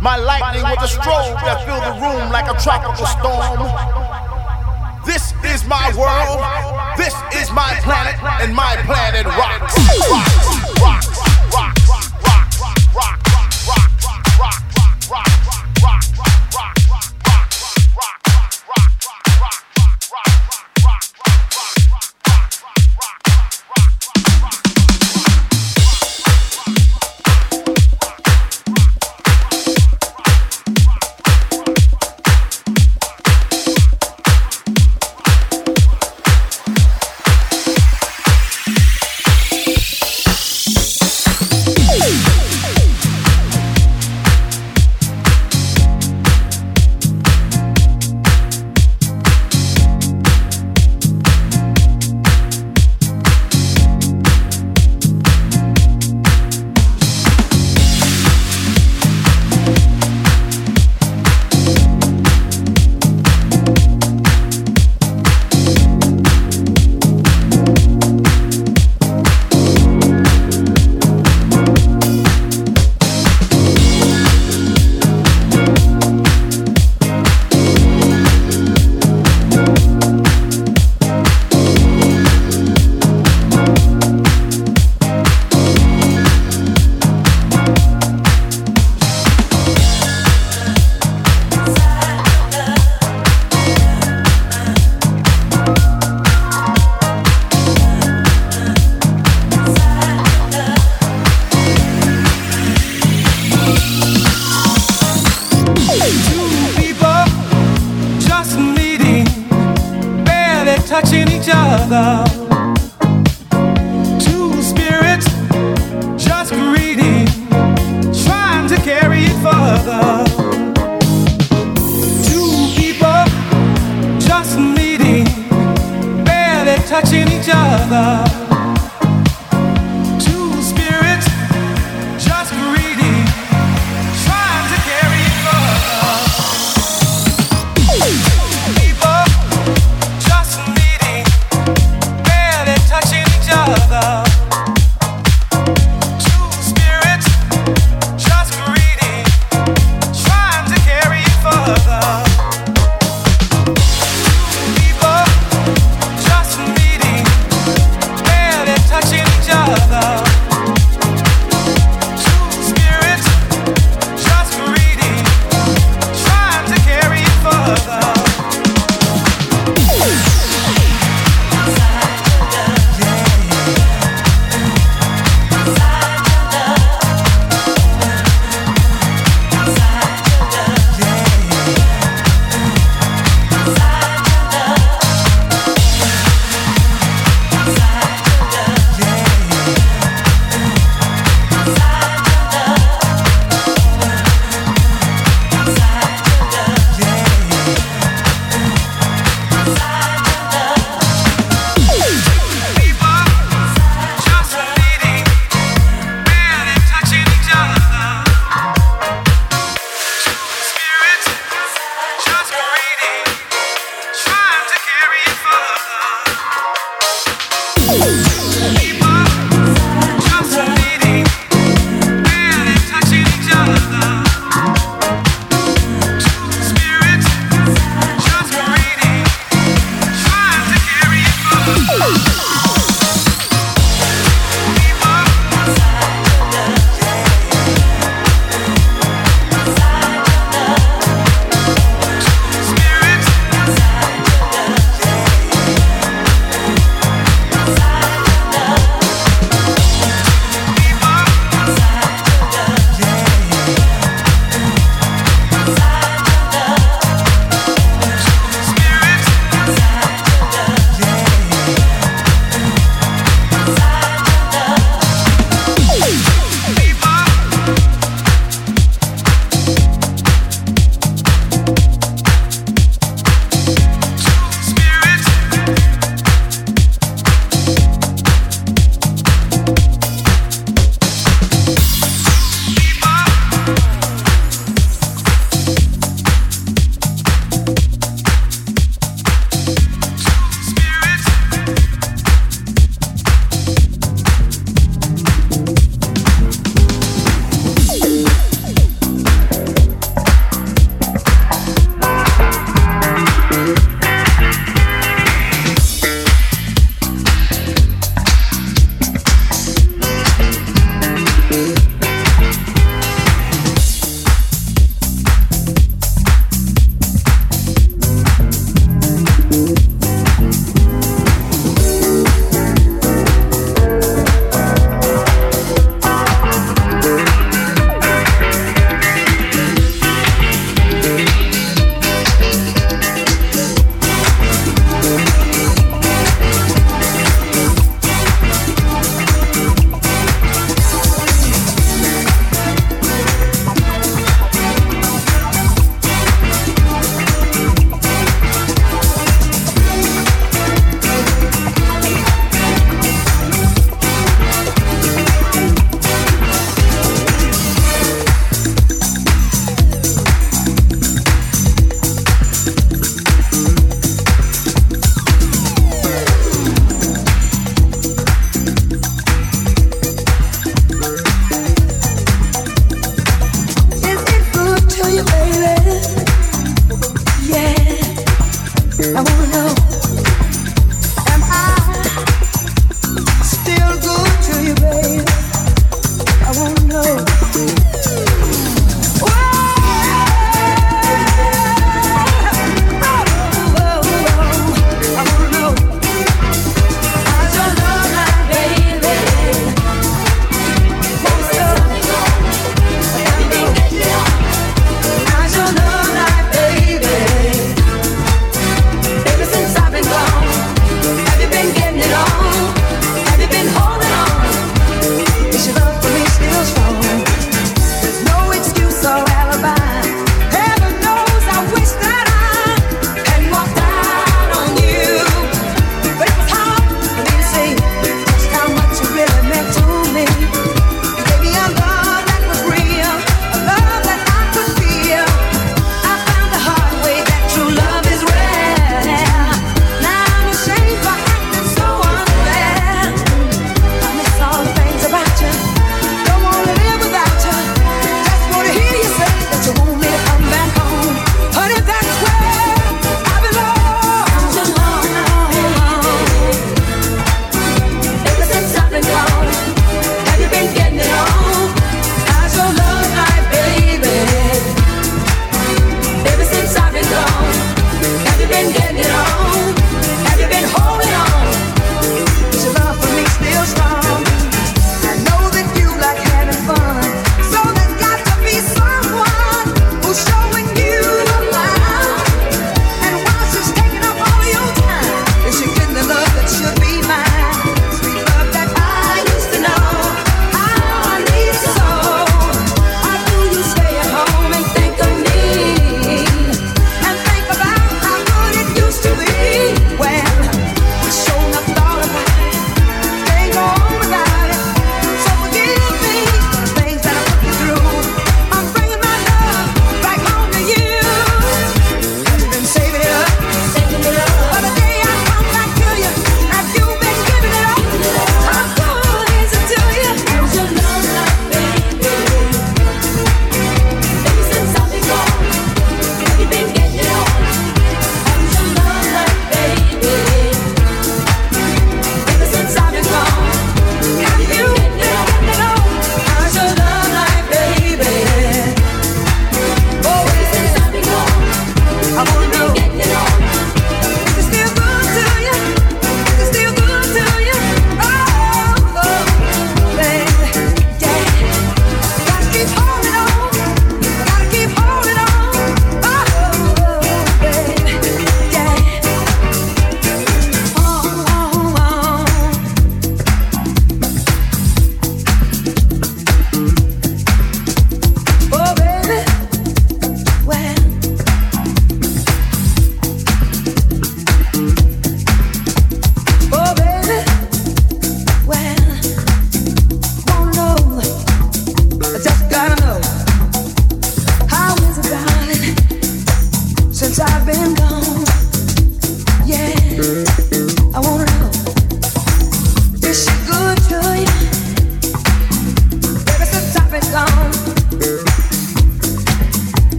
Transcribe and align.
My 0.00 0.16
lightning 0.16 0.62
was 0.62 0.80
the 0.80 1.00
strobe 1.00 1.36
that 1.44 1.60
filled 1.68 1.84
the 1.84 1.92
room 2.00 2.32
like 2.32 2.48
a 2.48 2.56
tropical 2.56 3.04
storm. 3.04 3.68
This 5.04 5.34
is 5.44 5.68
my 5.68 5.92
world. 5.92 6.40
This 6.96 7.12
is 7.36 7.52
my 7.52 7.76
planet, 7.84 8.16
and 8.40 8.54
my 8.54 8.76
planet 8.88 9.26
rocks, 9.26 9.76
rocks. 10.08 10.59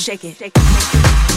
Shake 0.00 0.24
it. 0.24 0.36
Shake 0.36 0.52
it. 0.56 1.33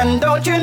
And 0.00 0.18
don't 0.18 0.46
you 0.46 0.59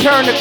turn 0.00 0.24
the 0.24 0.39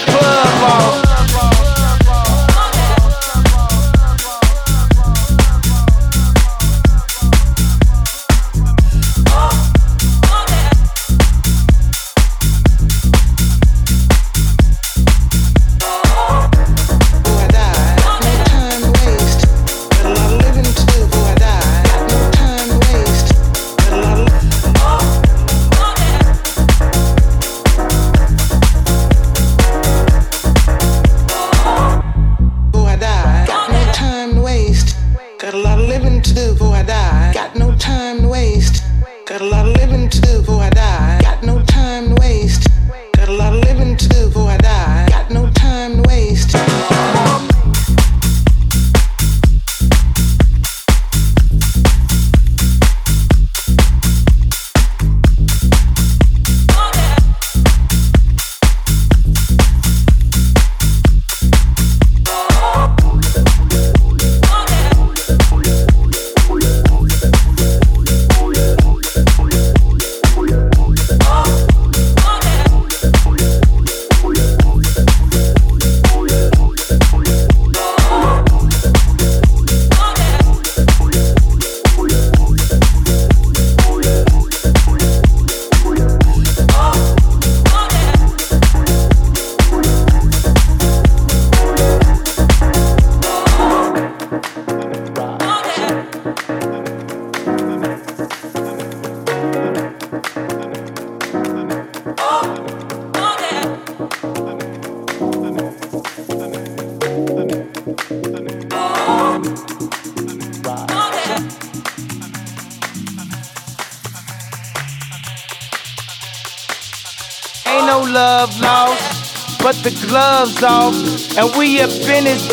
And 121.40 121.56
we 121.56 121.80
in 121.80 122.26
this 122.26 122.49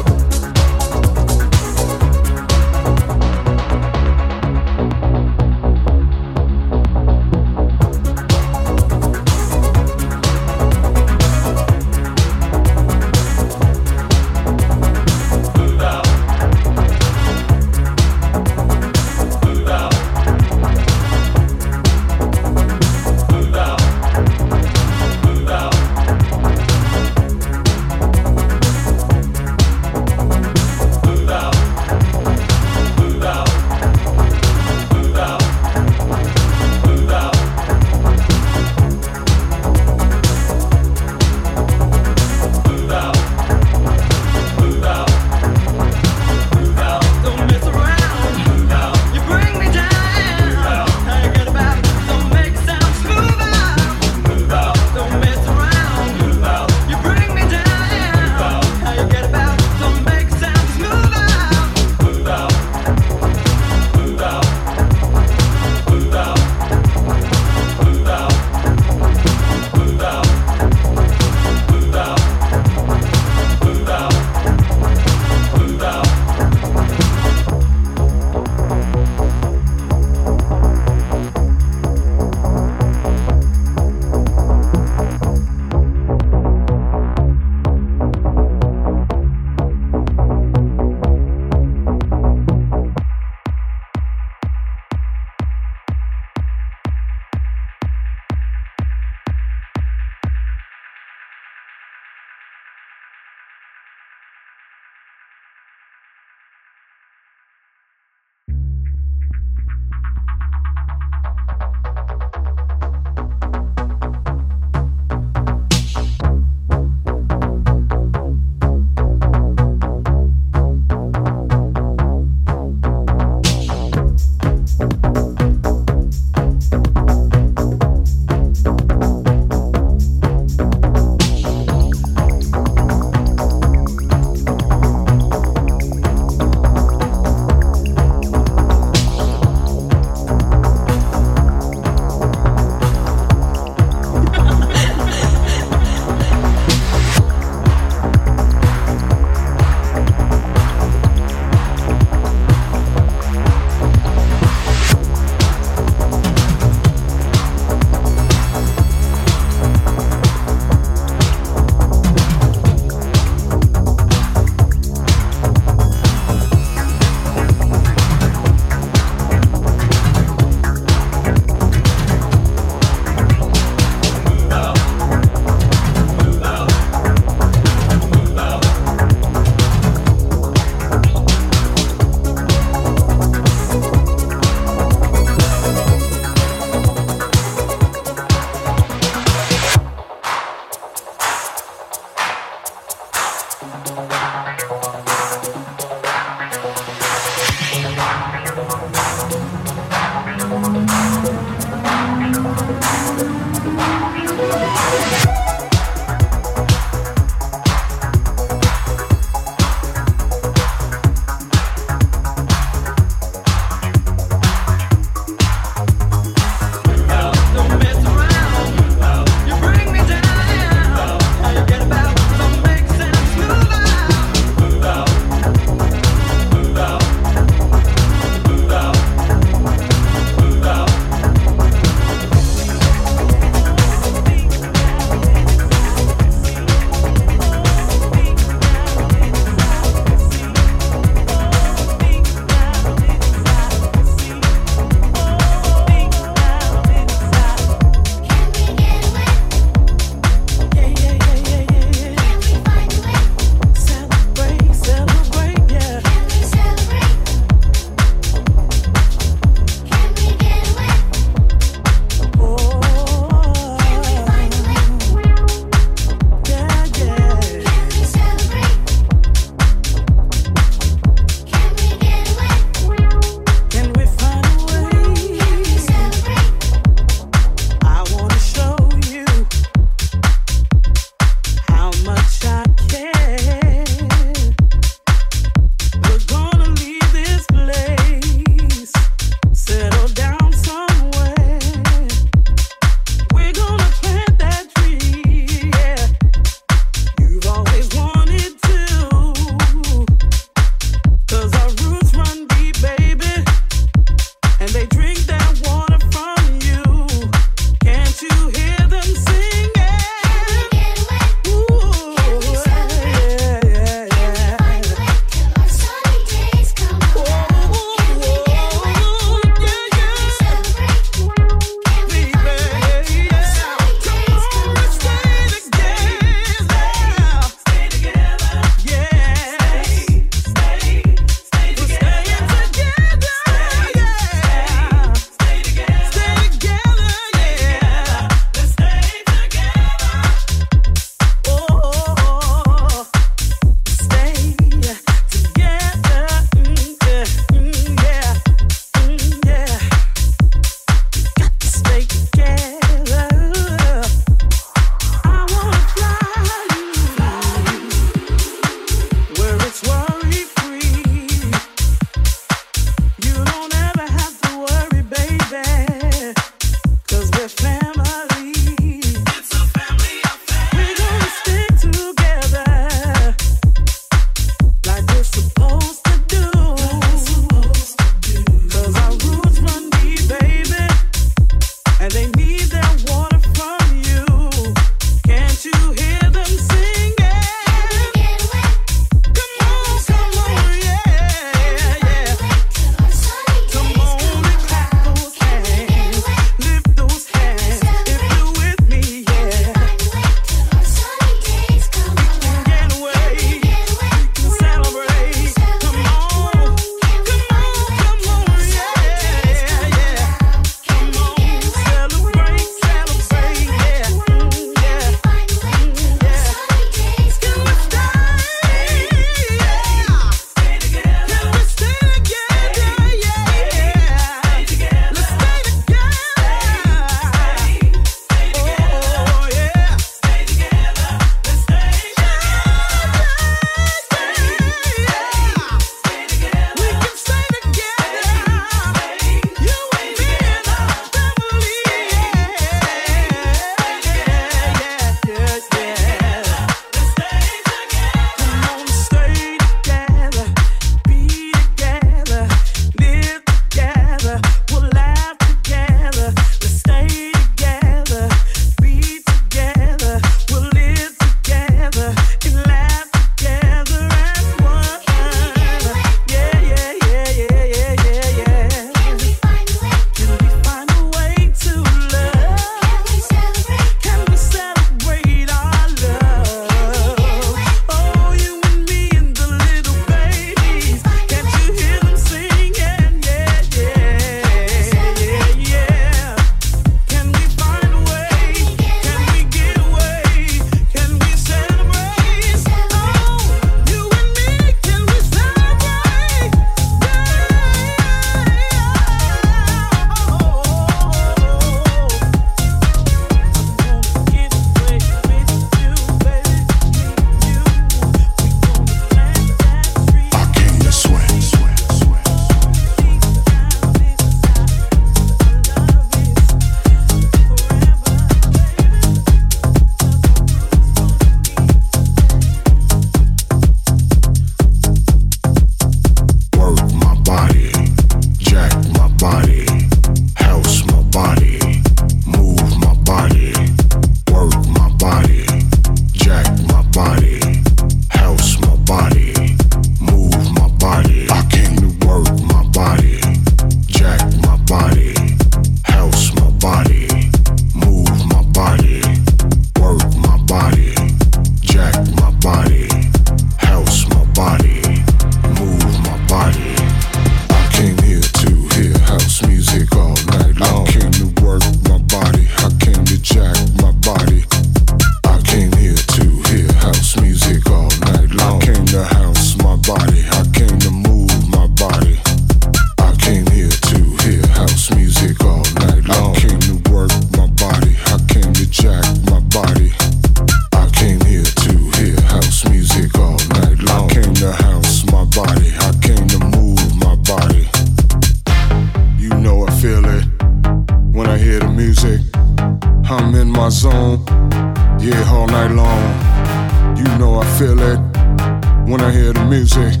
I 599.04 599.12
hear 599.12 599.34
the 599.34 599.44
music, 599.44 600.00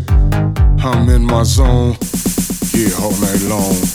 I'm 0.82 1.10
in 1.10 1.24
my 1.24 1.42
zone. 1.42 1.98
Yeah, 2.72 2.88
all 3.02 3.12
night 3.20 3.42
long. 3.42 3.93